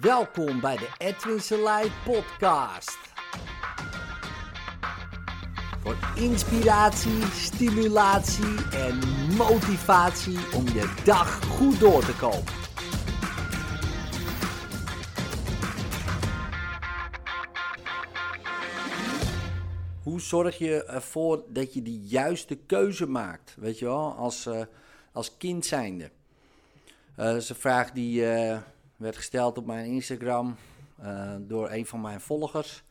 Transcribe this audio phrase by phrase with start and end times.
[0.00, 2.98] Welkom bij de Edwin Selei podcast.
[5.80, 8.98] Voor inspiratie, stimulatie en
[9.36, 12.52] motivatie om je dag goed door te komen.
[20.02, 23.56] Hoe zorg je ervoor dat je de juiste keuze maakt?
[23.58, 24.62] Weet je wel, als, uh,
[25.12, 26.04] als kind zijnde.
[26.04, 28.58] Uh, dat is een vraag die uh,
[28.96, 30.56] werd gesteld op mijn Instagram
[31.38, 32.82] door een van mijn volgers.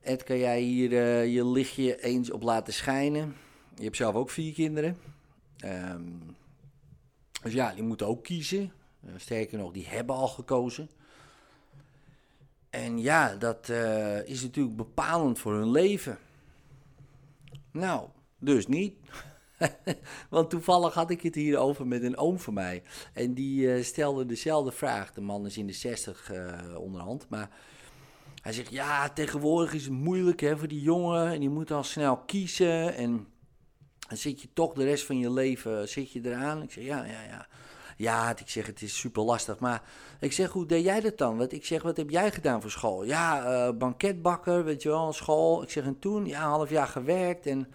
[0.00, 3.36] Ed, kan jij hier je lichtje eens op laten schijnen?
[3.74, 4.98] Je hebt zelf ook vier kinderen.
[5.64, 6.36] Um,
[7.42, 8.72] dus ja, die moeten ook kiezen.
[9.16, 10.90] sterker nog, die hebben al gekozen.
[12.70, 13.68] En ja, dat
[14.24, 16.18] is natuurlijk bepalend voor hun leven.
[17.70, 18.94] Nou, dus niet.
[20.30, 22.82] Want toevallig had ik het hier over met een oom van mij.
[23.12, 25.12] En die uh, stelde dezelfde vraag.
[25.12, 27.28] De man is in de 60 uh, onderhand.
[27.28, 27.50] Maar
[28.42, 31.32] hij zegt: Ja, tegenwoordig is het moeilijk hè, voor die jongen.
[31.32, 32.94] En die moet al snel kiezen.
[32.94, 33.26] En
[34.08, 36.62] dan zit je toch de rest van je leven zit je eraan.
[36.62, 37.46] Ik zeg: Ja, ja, ja.
[37.98, 39.58] Ja, ik zeg, het is super lastig.
[39.58, 39.82] Maar
[40.20, 41.36] ik zeg, hoe deed jij dat dan?
[41.36, 43.04] Wat, ik zeg, wat heb jij gedaan voor school?
[43.04, 45.62] Ja, banketbakker, weet je wel, school.
[45.62, 47.46] Ik zeg, en toen, ja, een half jaar gewerkt.
[47.46, 47.68] En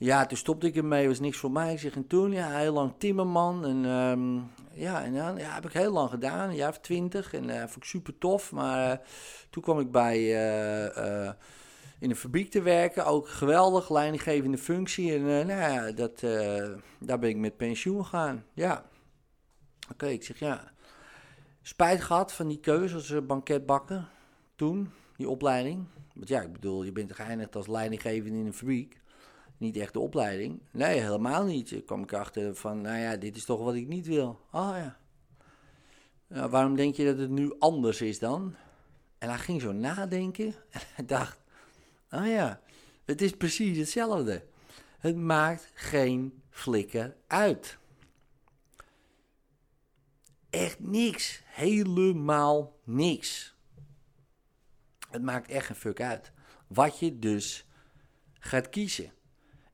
[0.00, 1.72] ja, toen stopte ik ermee, was niks voor mij.
[1.72, 3.64] Ik zeg, en toen, ja, heel lang timmerman.
[3.64, 7.34] En um, ja, en ja, heb ik heel lang gedaan, een jaar of twintig.
[7.34, 8.52] En uh, vond ik super tof.
[8.52, 8.98] Maar uh,
[9.50, 10.28] toen kwam ik bij
[11.98, 13.06] in een fabriek te werken.
[13.06, 15.14] Ook geweldig, leidinggevende functie.
[15.14, 16.20] En nou ja, dat,
[16.98, 18.44] daar ben ik met pensioen gegaan.
[18.52, 18.84] Ja.
[19.92, 20.72] Oké, ik zeg ja.
[21.62, 24.08] Spijt gehad van die keuze als banketbakker
[24.56, 25.86] toen, die opleiding.
[26.14, 28.98] Want ja, ik bedoel, je bent geëindigd als leidinggevende in een fabriek.
[29.60, 30.60] Niet echt de opleiding.
[30.70, 31.70] Nee, helemaal niet.
[31.70, 34.40] Ik kwam erachter van, nou ja, dit is toch wat ik niet wil.
[34.52, 34.98] Oh ja.
[36.48, 38.54] Waarom denk je dat het nu anders is dan?
[39.18, 41.40] En hij ging zo nadenken en hij dacht,
[42.10, 42.60] oh ja,
[43.04, 44.44] het is precies hetzelfde.
[44.98, 47.78] Het maakt geen flikker uit.
[50.50, 51.42] Echt niks.
[51.44, 53.54] Helemaal niks.
[55.10, 56.32] Het maakt echt een fuck uit.
[56.66, 57.66] Wat je dus
[58.38, 59.12] gaat kiezen.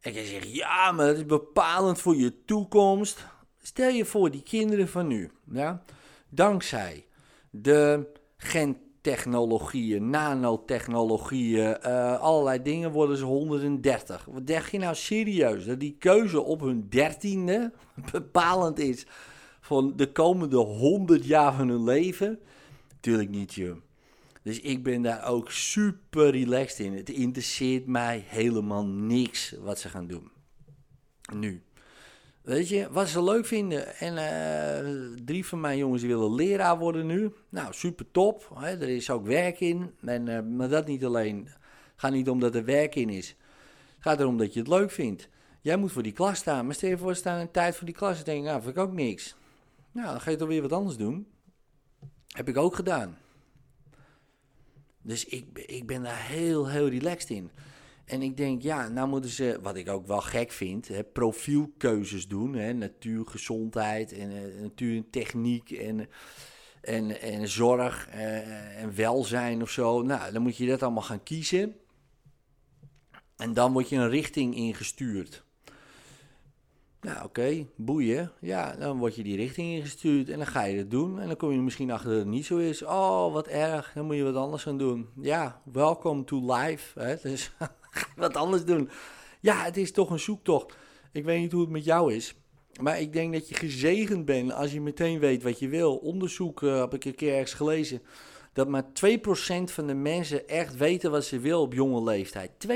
[0.07, 3.27] En je zegt, ja, maar dat is bepalend voor je toekomst.
[3.63, 5.83] Stel je voor, die kinderen van nu, ja,
[6.29, 7.07] dankzij
[7.51, 8.07] de
[8.37, 14.25] gentechnologieën, nanotechnologieën, uh, allerlei dingen worden ze 130.
[14.31, 15.65] Wat denk je nou serieus?
[15.65, 17.73] Dat die keuze op hun dertiende
[18.13, 19.07] bepalend is
[19.61, 22.39] van de komende 100 jaar van hun leven?
[23.01, 23.77] Tuurlijk niet, joh.
[24.47, 26.93] Dus ik ben daar ook super relaxed in.
[26.93, 30.31] Het interesseert mij helemaal niks wat ze gaan doen.
[31.35, 31.63] Nu.
[32.43, 33.97] Weet je, wat ze leuk vinden.
[33.97, 37.33] En uh, drie van mijn jongens willen leraar worden nu.
[37.49, 38.51] Nou, super top.
[38.55, 38.69] Hè?
[38.69, 39.95] Er is ook werk in.
[40.05, 41.45] En, uh, maar dat niet alleen.
[41.45, 41.57] Het
[41.97, 43.29] gaat niet om dat er werk in is.
[43.29, 45.29] Het gaat erom dat je het leuk vindt.
[45.61, 46.67] Jij moet voor die klas staan.
[46.67, 48.19] Maar stel je voor, staan een tijd voor die klas.
[48.19, 49.37] En denk nou, vind ik ook niks.
[49.93, 51.27] Nou, dan ga je toch weer wat anders doen.
[52.27, 53.19] Heb ik ook gedaan.
[55.07, 57.51] Dus ik, ik ben daar heel, heel relaxed in.
[58.05, 62.29] En ik denk, ja, nou moeten ze, wat ik ook wel gek vind, hè, profielkeuzes
[62.29, 62.55] doen.
[62.55, 66.09] Hè, natuur, gezondheid en uh, natuur techniek en,
[66.81, 70.03] en, en zorg uh, en welzijn of zo.
[70.03, 71.77] Nou, dan moet je dat allemaal gaan kiezen.
[73.37, 75.46] En dan word je een richting ingestuurd.
[77.01, 78.33] Nou, oké, boeien.
[78.41, 81.21] Ja, dan word je die richting ingestuurd en dan ga je het doen.
[81.21, 82.83] En dan kom je misschien achter dat het niet zo is.
[82.83, 85.09] Oh, wat erg, dan moet je wat anders gaan doen.
[85.21, 87.01] Ja, welcome to life.
[87.01, 87.17] Hè?
[87.23, 87.53] Dus
[88.17, 88.91] wat anders doen.
[89.41, 90.77] Ja, het is toch een zoektocht.
[91.13, 92.35] Ik weet niet hoe het met jou is.
[92.81, 95.97] Maar ik denk dat je gezegend bent als je meteen weet wat je wil.
[95.97, 98.03] Onderzoek uh, heb ik een keer ergens gelezen.
[98.53, 98.89] Dat maar 2%
[99.65, 102.51] van de mensen echt weten wat ze wil op jonge leeftijd.
[102.51, 102.69] 2%,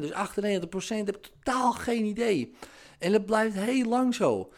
[0.00, 0.14] dus 98%
[0.88, 2.54] hebben totaal geen idee.
[2.98, 4.52] En dat blijft heel lang zo.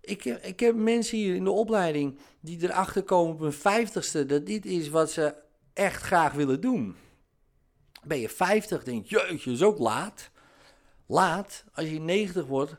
[0.00, 4.46] Ik, ik heb mensen hier in de opleiding die erachter komen op hun vijftigste dat
[4.46, 5.34] dit is wat ze
[5.72, 6.96] echt graag willen doen.
[8.04, 10.30] Ben je 50, denk je, jeetje, is ook laat.
[11.06, 12.76] Laat, als je 90 wordt,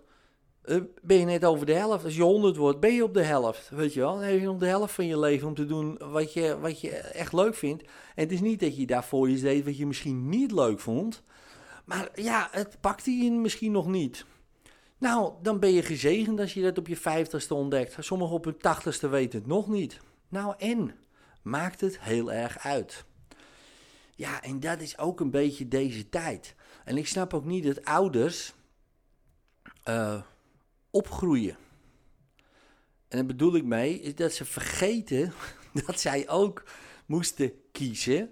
[0.62, 2.04] eh, ben je net over de helft.
[2.04, 3.70] Als je 100 wordt, ben je op de helft.
[3.70, 5.98] Weet je wel, dan heb je nog de helft van je leven om te doen
[6.12, 7.84] wat je, wat je echt leuk vindt.
[8.16, 11.24] En het is niet dat je daarvoor iets deed wat je misschien niet leuk vond.
[11.86, 14.26] Maar ja, het pakt je misschien nog niet.
[15.02, 17.96] Nou, dan ben je gezegend als je dat op je vijftigste ontdekt.
[18.00, 20.00] Sommigen op hun tachtigste weten het nog niet.
[20.30, 20.96] Nou en,
[21.42, 23.06] maakt het heel erg uit.
[24.16, 26.56] Ja, en dat is ook een beetje deze tijd.
[26.86, 28.54] En ik snap ook niet dat ouders
[29.90, 30.22] uh,
[30.90, 31.58] opgroeien.
[33.08, 35.34] En daar bedoel ik mee, is dat ze vergeten
[35.86, 36.64] dat zij ook
[37.06, 38.32] moesten kiezen.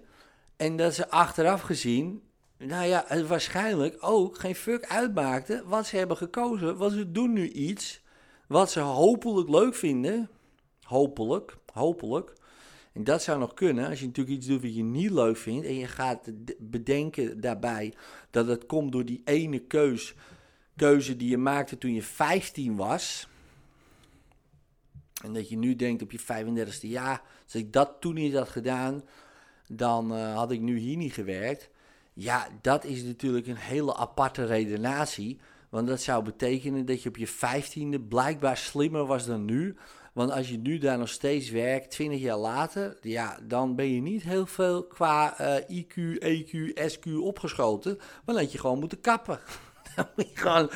[0.56, 2.29] En dat ze achteraf gezien,
[2.66, 6.76] nou ja, het waarschijnlijk ook geen fuck uitmaakte wat ze hebben gekozen.
[6.76, 8.02] Want ze doen nu iets
[8.46, 10.30] wat ze hopelijk leuk vinden.
[10.82, 12.32] Hopelijk, hopelijk.
[12.92, 15.66] En dat zou nog kunnen als je natuurlijk iets doet wat je niet leuk vindt.
[15.66, 17.94] En je gaat bedenken daarbij
[18.30, 20.14] dat het komt door die ene keus,
[20.76, 23.28] keuze die je maakte toen je 15 was.
[25.22, 28.48] En dat je nu denkt op je 35ste jaar, als ik dat toen niet had
[28.48, 29.02] gedaan,
[29.66, 31.70] dan uh, had ik nu hier niet gewerkt.
[32.22, 35.40] Ja, dat is natuurlijk een hele aparte redenatie.
[35.68, 39.76] Want dat zou betekenen dat je op je 15e blijkbaar slimmer was dan nu.
[40.12, 44.00] Want als je nu daar nog steeds werkt, 20 jaar later, ja, dan ben je
[44.00, 47.98] niet heel veel qua uh, IQ, EQ, SQ opgeschoten.
[48.24, 49.40] Maar had je gewoon moeten kappen.
[49.96, 50.70] dan moet je gewoon.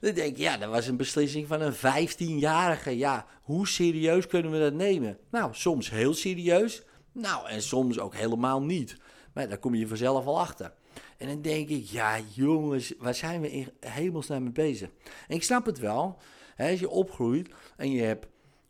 [0.00, 2.96] Dan denk ik, ja, dat was een beslissing van een 15-jarige.
[2.96, 5.18] Ja, hoe serieus kunnen we dat nemen?
[5.30, 6.82] Nou, soms heel serieus.
[7.12, 8.96] Nou, en soms ook helemaal niet.
[9.32, 10.72] Maar daar kom je vanzelf al achter.
[11.18, 14.88] En dan denk ik, ja jongens, waar zijn we in hemelsnaam mee bezig?
[15.28, 16.18] En ik snap het wel.
[16.54, 18.26] Hè, als je opgroeit en je hebt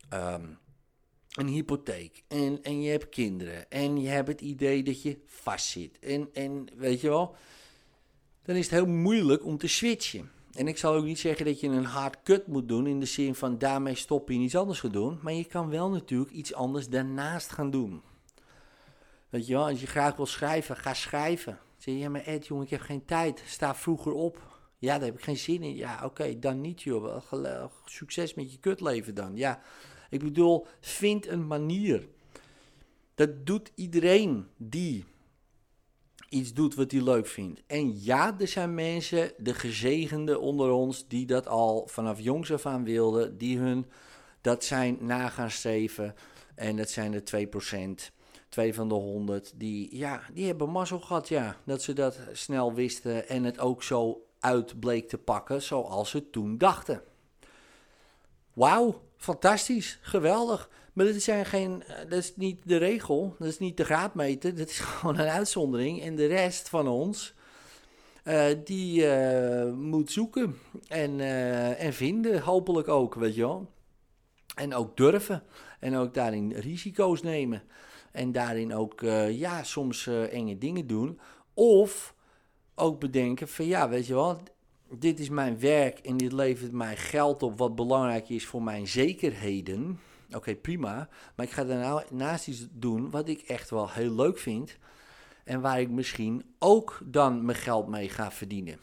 [0.08, 0.46] ehm,
[1.32, 5.98] een hypotheek en, en je hebt kinderen en je hebt het idee dat je vastzit.
[5.98, 7.36] En, en weet je wel,
[8.42, 10.30] dan is het heel moeilijk om te switchen.
[10.52, 13.06] En ik zal ook niet zeggen dat je een hard cut moet doen in de
[13.06, 15.18] zin van daarmee stop je iets anders gaan doen.
[15.22, 18.02] Maar je kan wel natuurlijk iets anders daarnaast gaan doen.
[19.28, 21.58] Weet je wel, als je graag wil schrijven, ga schrijven.
[21.78, 23.42] Zeg je, ja maar Ed, jongen, ik heb geen tijd.
[23.46, 24.60] Sta vroeger op.
[24.78, 25.76] Ja, daar heb ik geen zin in.
[25.76, 27.22] Ja, oké, dan niet joh.
[27.84, 29.36] Succes met je kutleven dan.
[29.36, 29.60] Ja,
[30.10, 32.08] ik bedoel, vind een manier.
[33.14, 35.04] Dat doet iedereen die
[36.28, 37.62] iets doet wat hij leuk vindt.
[37.66, 42.66] En ja, er zijn mensen, de gezegenden onder ons, die dat al vanaf jongs af
[42.66, 43.86] aan wilden, die hun
[44.40, 46.14] dat zijn na gaan streven.
[46.54, 47.48] En dat zijn de
[48.10, 48.17] 2%.
[48.48, 51.56] Twee van de honderd, die, ja, die hebben mazzel gehad, ja.
[51.64, 56.30] Dat ze dat snel wisten en het ook zo uit bleek te pakken zoals ze
[56.30, 57.02] toen dachten.
[58.52, 60.70] Wauw, fantastisch, geweldig.
[60.92, 64.68] Maar dat, zijn geen, dat is niet de regel, dat is niet de graadmeter, dat
[64.68, 66.02] is gewoon een uitzondering.
[66.02, 67.34] En de rest van ons,
[68.24, 70.58] uh, die uh, moet zoeken
[70.88, 71.20] en,
[71.78, 73.70] en vinden, hopelijk ook, weet je wel.
[74.54, 75.42] En ook durven
[75.80, 77.62] en ook daarin risico's nemen.
[78.12, 81.20] En daarin ook, uh, ja, soms uh, enge dingen doen.
[81.54, 82.14] Of
[82.74, 84.40] ook bedenken van, ja, weet je wel,
[84.90, 88.86] dit is mijn werk en dit levert mij geld op wat belangrijk is voor mijn
[88.86, 90.00] zekerheden.
[90.34, 91.08] Oké, prima.
[91.34, 94.76] Maar ik ga daarnaast iets doen wat ik echt wel heel leuk vind.
[95.44, 98.78] En waar ik misschien ook dan mijn geld mee ga verdienen.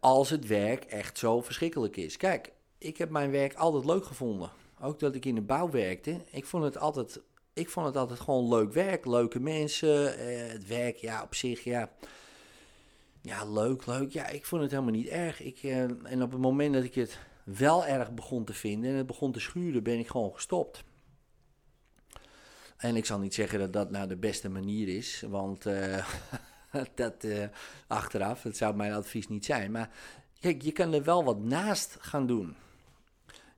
[0.00, 2.16] Als het werk echt zo verschrikkelijk is.
[2.16, 4.50] Kijk, ik heb mijn werk altijd leuk gevonden.
[4.80, 6.20] Ook dat ik in de bouw werkte.
[6.30, 7.20] Ik vond het altijd,
[7.52, 9.06] ik vond het altijd gewoon leuk werk.
[9.06, 10.18] Leuke mensen.
[10.18, 11.90] Eh, het werk, ja, op zich, ja.
[13.20, 14.10] Ja, leuk, leuk.
[14.10, 15.42] Ja, ik vond het helemaal niet erg.
[15.42, 18.96] Ik, eh, en op het moment dat ik het wel erg begon te vinden en
[18.96, 20.84] het begon te schuren, ben ik gewoon gestopt.
[22.76, 26.06] En ik zal niet zeggen dat dat nou de beste manier is, want uh,
[26.94, 27.44] dat uh,
[27.86, 29.70] achteraf, dat zou mijn advies niet zijn.
[29.70, 29.90] Maar
[30.40, 32.56] kijk, je kan er wel wat naast gaan doen.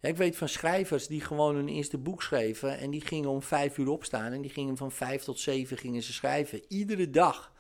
[0.01, 3.43] Ja, ik weet van schrijvers die gewoon hun eerste boek schreven en die gingen om
[3.43, 7.53] vijf uur opstaan en die gingen van vijf tot zeven gingen ze schrijven, iedere dag.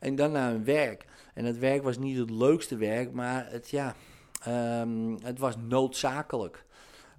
[0.00, 1.04] En dan naar hun werk.
[1.34, 3.94] En het werk was niet het leukste werk, maar het, ja,
[4.80, 6.64] um, het was noodzakelijk.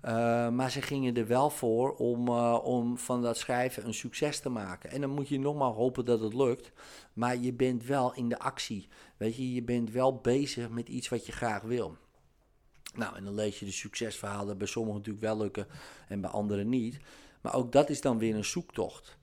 [0.06, 4.39] Uh, maar ze gingen er wel voor om, uh, om van dat schrijven een succes
[4.39, 4.91] te maken.
[4.91, 6.72] En dan moet je nogmaals hopen dat het lukt.
[7.13, 8.88] Maar je bent wel in de actie.
[9.18, 11.98] Weet je, je bent wel bezig met iets wat je graag wil.
[12.93, 15.67] Nou, en dan lees je de succesverhalen bij sommigen natuurlijk wel lukken
[16.07, 17.00] en bij anderen niet.
[17.41, 19.17] Maar ook dat is dan weer een zoektocht.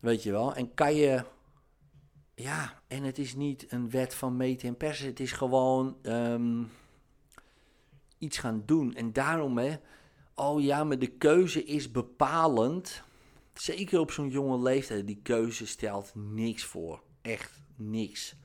[0.00, 0.54] Weet je wel?
[0.54, 1.24] En kan je.
[2.34, 5.06] Ja, en het is niet een wet van meten en persen.
[5.06, 6.70] Het is gewoon um,
[8.18, 8.94] iets gaan doen.
[8.94, 9.76] En daarom, hè.
[10.34, 13.02] Oh ja, maar de keuze is bepalend.
[13.54, 15.06] Zeker op zo'n jonge leeftijd.
[15.06, 17.02] Die keuze stelt niks voor.
[17.22, 18.36] Echt niks.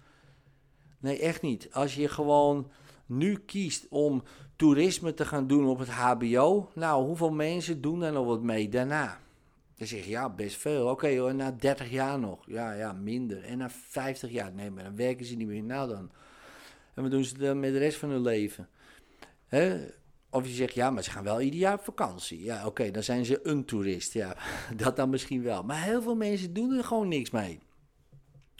[1.00, 1.74] Nee, echt niet.
[1.74, 2.72] Als je gewoon
[3.10, 4.24] nu kiest om
[4.56, 8.70] toerisme te gaan doen op het HBO, nou, hoeveel mensen doen daar nog wat mee
[8.70, 9.20] daarna?
[9.76, 10.90] Dan zeg je, ja, best veel.
[10.90, 12.40] Oké, okay, na 30 jaar nog.
[12.46, 13.44] Ja, ja, minder.
[13.44, 15.64] En na 50 jaar, nee, maar dan werken ze niet meer.
[15.64, 16.12] Nou dan.
[16.94, 18.70] En wat doen ze dan met de rest van hun leven?
[20.30, 22.44] Of je zegt, ja, maar ze gaan wel ieder jaar op vakantie.
[22.44, 24.14] Ja, oké, dan zijn ze een toerist.
[24.14, 24.38] Ja,
[24.84, 25.64] dat dan misschien wel.
[25.64, 27.60] Maar heel veel mensen doen er gewoon niks mee.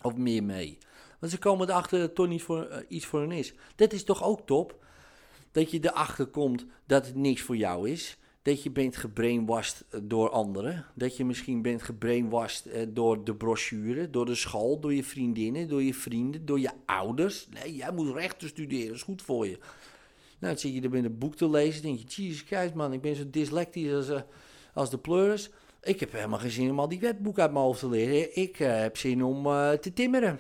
[0.02, 0.78] Of meer mee.
[1.20, 3.54] Want ze komen erachter dat het toch niet voor, uh, iets voor hen is.
[3.76, 4.86] Dat is toch ook top?
[5.52, 8.18] Dat je erachter komt dat het niks voor jou is.
[8.42, 10.86] dat je bent gebrainwashed door anderen.
[10.96, 15.68] Dat je misschien bent gebrainwashed eh, door de brochure, door de school, door je vriendinnen,
[15.68, 17.48] door je vrienden, door je ouders.
[17.50, 19.58] Nee, jij moet rechten studeren, dat is goed voor je.
[20.40, 22.94] Nou, dan zit je er met een boek te lezen, denk je, Jesus Christ man,
[22.94, 24.24] ik ben zo dyslectisch als,
[24.74, 25.50] als de pleuris.
[25.84, 28.36] Ik heb helemaal geen zin om al die wetboeken uit mijn hoofd te leren.
[28.36, 29.44] Ik heb zin om
[29.80, 30.40] te timmeren.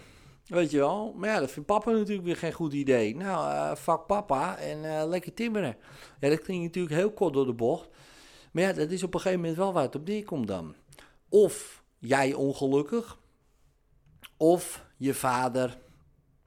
[0.50, 1.14] Weet je wel?
[1.18, 3.16] Maar ja, dat vindt papa natuurlijk weer geen goed idee.
[3.16, 5.78] Nou, uh, fuck papa en lekker timmeren.
[6.20, 7.90] Ja, dat klinkt natuurlijk heel kort door de bocht.
[8.52, 10.76] Maar ja, dat is op een gegeven moment wel waar het op neerkomt dan.
[11.30, 13.20] Of jij ongelukkig,
[14.38, 15.78] of je vader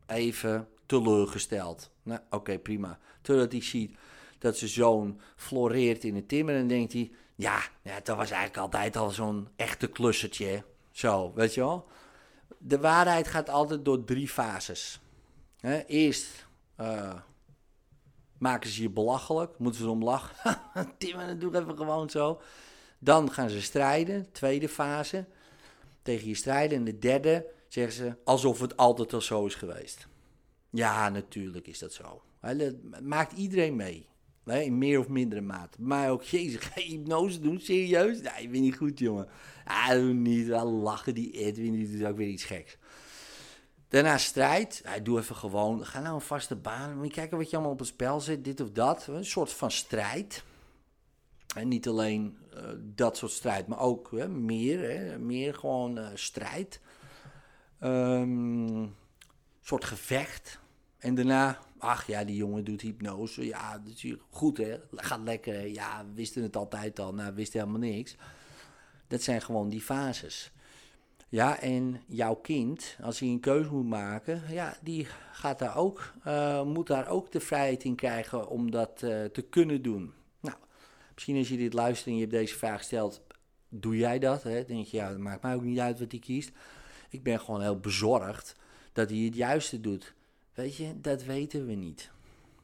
[0.06, 1.90] even teleurgesteld.
[2.02, 2.98] Nou, oké, prima.
[3.20, 3.96] Totdat hij ziet
[4.38, 7.10] dat zijn zoon floreert in het timmer en denkt hij...
[7.34, 10.64] Ja, ja dat was eigenlijk altijd al zo'n echte klussertje.
[10.90, 11.88] Zo, weet je wel?
[12.64, 15.00] De waarheid gaat altijd door drie fases.
[15.86, 16.46] eerst
[16.80, 17.14] uh,
[18.38, 20.60] maken ze je belachelijk, moeten ze erom lachen.
[20.98, 22.40] Tim, dat doe even gewoon zo.
[22.98, 25.24] Dan gaan ze strijden, tweede fase.
[26.02, 26.78] Tegen je strijden.
[26.78, 30.06] En de derde zeggen ze alsof het altijd al zo is geweest.
[30.70, 32.22] Ja, natuurlijk is dat zo.
[32.40, 34.08] Dat maakt iedereen mee.
[34.44, 35.82] In meer of mindere mate.
[35.82, 37.60] Maar ook, jezus, ga je hypnose doen?
[37.60, 38.20] Serieus?
[38.20, 39.28] Nee, ik ben niet goed, jongen.
[39.64, 40.46] Ah, doe niet.
[40.46, 42.76] Wel lachen, die Edwin, die doet ook weer iets geks.
[43.88, 44.80] Daarna strijd.
[44.84, 45.86] Hij doe even gewoon.
[45.86, 46.98] Ga nou een vaste baan.
[46.98, 48.44] Moet kijken wat je allemaal op het spel zit.
[48.44, 49.06] Dit of dat.
[49.06, 50.44] Een soort van strijd.
[51.54, 54.90] En niet alleen uh, dat soort strijd, maar ook hè, meer.
[54.90, 56.80] Hè, meer gewoon uh, strijd.
[57.80, 58.94] Um,
[59.60, 60.58] soort gevecht.
[60.98, 63.46] En daarna, ach ja, die jongen doet hypnose.
[63.46, 64.78] Ja, dat goed hè.
[64.94, 65.66] Gaat lekker.
[65.66, 67.14] Ja, we wisten het altijd al.
[67.14, 68.16] Nou, wisten helemaal niks.
[69.08, 70.52] Dat zijn gewoon die fases.
[71.28, 76.12] Ja, en jouw kind, als hij een keuze moet maken, ja, die gaat daar ook,
[76.26, 80.12] uh, moet daar ook de vrijheid in krijgen om dat uh, te kunnen doen.
[80.40, 80.56] Nou,
[81.14, 83.22] misschien als je dit luistert en je hebt deze vraag gesteld,
[83.68, 84.42] doe jij dat?
[84.42, 84.64] Hè?
[84.64, 86.50] denk je, ja, dat maakt mij ook niet uit wat hij kiest.
[87.08, 88.56] Ik ben gewoon heel bezorgd
[88.92, 90.14] dat hij het juiste doet.
[90.54, 92.10] Weet je, dat weten we niet.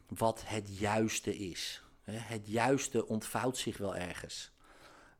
[0.08, 1.82] Wat het juiste is.
[2.10, 4.50] Het juiste ontvouwt zich wel ergens.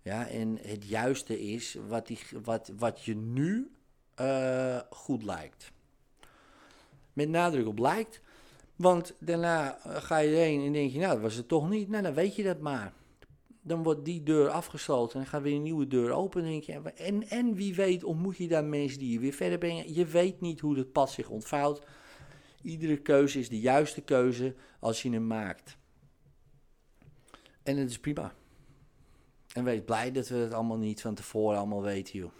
[0.02, 3.70] Ja, en het juiste is wat, die, wat, wat je nu
[4.20, 5.72] uh, goed lijkt.
[7.12, 8.20] Met nadruk op lijkt.
[8.76, 11.88] Want daarna ga je erheen en denk je, nou, dat was het toch niet.
[11.88, 12.92] Nou, dan weet je dat maar.
[13.60, 16.42] Dan wordt die deur afgesloten en gaat weer een nieuwe deur open.
[16.42, 19.94] Denk je, en, en wie weet ontmoet je daar mensen die je weer verder brengen.
[19.94, 21.86] Je weet niet hoe het pad zich ontvouwt.
[22.62, 25.76] Iedere keuze is de juiste keuze als je hem maakt.
[27.62, 28.34] En het is prima.
[29.52, 32.32] En wees blij dat we het allemaal niet van tevoren allemaal weten, joh.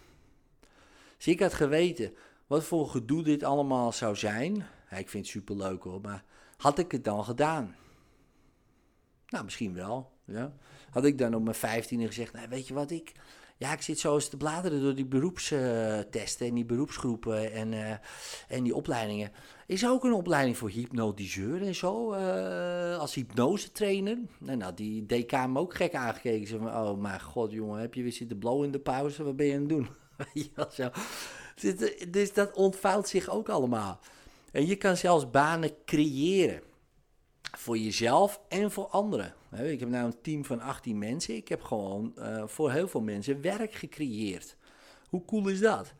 [1.17, 2.13] Dus ik had geweten
[2.47, 4.55] wat voor gedoe dit allemaal zou zijn.
[4.89, 6.23] Ik vind het superleuk hoor, maar
[6.57, 7.75] had ik het dan gedaan?
[9.27, 10.11] Nou, misschien wel.
[10.25, 10.53] Ja.
[10.89, 13.11] Had ik dan op mijn vijftiende gezegd, nou, weet je wat ik...
[13.59, 17.91] Ja, ik zit zo eens te bladeren door die beroepstesten en die beroepsgroepen en, uh,
[18.47, 19.31] en die opleidingen.
[19.67, 24.17] Is ook een opleiding voor hypnotiseur en zo, uh, als hypnosetrainer?
[24.37, 26.47] Nou, nou, die DK hem ook gek aangekeken.
[26.47, 29.23] Ze van, oh mijn god jongen, heb je weer zitten blowen in de pauze?
[29.23, 29.89] Wat ben je aan het doen?
[30.73, 30.89] zo.
[32.09, 33.99] Dus dat ontvouwt zich ook allemaal.
[34.51, 36.61] En je kan zelfs banen creëren.
[37.57, 39.33] Voor jezelf en voor anderen.
[39.51, 41.35] Ik heb nou een team van 18 mensen.
[41.35, 44.55] Ik heb gewoon uh, voor heel veel mensen werk gecreëerd.
[45.09, 45.93] Hoe cool is dat?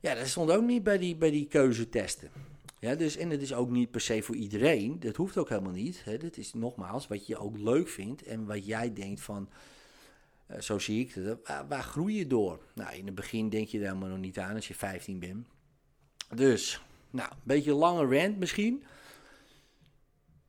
[0.00, 2.30] Ja, dat stond ook niet bij die, bij die keuzetesten.
[2.78, 5.00] Ja, dus, en het is ook niet per se voor iedereen.
[5.00, 6.04] Dat hoeft ook helemaal niet.
[6.04, 6.16] Hè.
[6.16, 9.48] Dat is nogmaals wat je ook leuk vindt en wat jij denkt van,
[10.50, 12.60] uh, zo zie ik het, waar, waar, groei je door?
[12.74, 15.46] Nou, in het begin denk je daar helemaal nog niet aan als je 15 bent.
[16.34, 18.84] Dus, nou, een beetje lange rant misschien.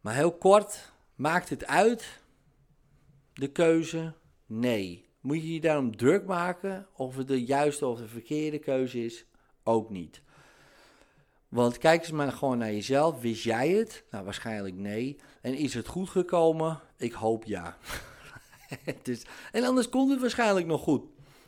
[0.01, 2.21] Maar heel kort, maakt het uit
[3.33, 4.13] de keuze?
[4.45, 5.11] Nee.
[5.21, 9.25] Moet je je daarom druk maken of het de juiste of de verkeerde keuze is?
[9.63, 10.21] Ook niet.
[11.47, 13.21] Want kijk eens maar gewoon naar jezelf.
[13.21, 14.03] Wist jij het?
[14.11, 15.19] Nou, waarschijnlijk nee.
[15.41, 16.79] En is het goed gekomen?
[16.97, 17.77] Ik hoop ja.
[19.03, 21.03] dus, en anders komt het waarschijnlijk nog goed.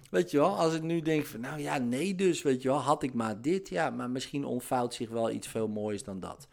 [0.10, 2.78] Weet je wel, als ik nu denk van, nou ja, nee dus, weet je wel,
[2.78, 6.48] had ik maar dit, ja, maar misschien ontvouwt zich wel iets veel moois dan dat.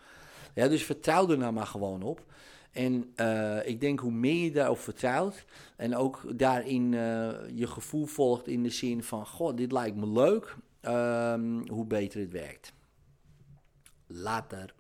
[0.55, 2.25] Ja, dus vertrouw er nou maar gewoon op.
[2.73, 5.45] En uh, ik denk hoe meer je daarop vertrouwt
[5.77, 10.09] en ook daarin uh, je gevoel volgt in de zin van, god, dit lijkt me
[10.09, 12.73] leuk, um, hoe beter het werkt.
[14.07, 14.75] Later.